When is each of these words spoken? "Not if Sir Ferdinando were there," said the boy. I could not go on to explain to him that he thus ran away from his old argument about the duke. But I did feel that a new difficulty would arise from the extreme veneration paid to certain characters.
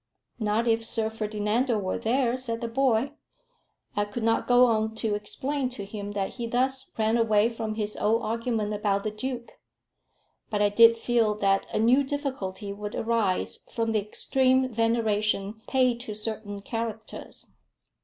"Not 0.39 0.67
if 0.67 0.83
Sir 0.83 1.11
Ferdinando 1.11 1.77
were 1.77 1.99
there," 1.99 2.35
said 2.35 2.59
the 2.59 2.67
boy. 2.67 3.11
I 3.95 4.03
could 4.05 4.23
not 4.23 4.47
go 4.47 4.65
on 4.65 4.95
to 4.95 5.13
explain 5.13 5.69
to 5.77 5.85
him 5.85 6.13
that 6.13 6.29
he 6.37 6.47
thus 6.47 6.91
ran 6.97 7.17
away 7.17 7.49
from 7.49 7.75
his 7.75 7.95
old 7.95 8.23
argument 8.23 8.73
about 8.73 9.03
the 9.03 9.11
duke. 9.11 9.59
But 10.49 10.59
I 10.59 10.69
did 10.69 10.97
feel 10.97 11.35
that 11.35 11.67
a 11.71 11.77
new 11.77 12.03
difficulty 12.03 12.73
would 12.73 12.95
arise 12.95 13.59
from 13.69 13.91
the 13.91 13.99
extreme 14.01 14.73
veneration 14.73 15.61
paid 15.67 15.99
to 15.99 16.15
certain 16.15 16.63
characters. 16.63 17.53